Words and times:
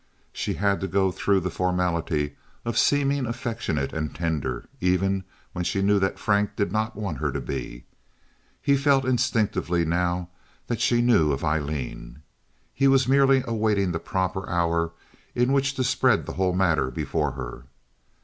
She 0.33 0.55
had 0.55 0.81
to 0.81 0.87
go 0.87 1.11
through 1.11 1.41
the 1.41 1.51
formality 1.51 2.35
of 2.65 2.75
seeming 2.75 3.27
affectionate 3.27 3.93
and 3.93 4.15
tender, 4.15 4.65
even 4.79 5.25
when 5.53 5.63
she 5.63 5.83
knew 5.83 5.99
that 5.99 6.17
Frank 6.17 6.55
did 6.55 6.71
not 6.71 6.95
want 6.95 7.19
her 7.19 7.31
to 7.31 7.39
be. 7.39 7.85
He 8.63 8.77
felt 8.77 9.05
instinctively 9.05 9.85
now 9.85 10.29
that 10.65 10.81
she 10.81 11.03
knew 11.03 11.31
of 11.31 11.43
Aileen. 11.43 12.23
He 12.73 12.87
was 12.87 13.07
merely 13.07 13.43
awaiting 13.45 13.91
the 13.91 13.99
proper 13.99 14.49
hour 14.49 14.91
in 15.35 15.53
which 15.53 15.75
to 15.75 15.83
spread 15.83 16.25
the 16.25 16.33
whole 16.33 16.53
matter 16.55 16.89
before 16.89 17.33
her. 17.33 17.65